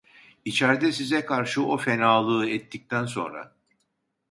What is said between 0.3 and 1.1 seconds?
İçerde